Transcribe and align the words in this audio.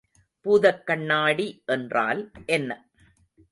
பூதக்கண்ணாடி 0.45 1.47
என்றால் 1.65 2.21
என்ன? 2.45 2.71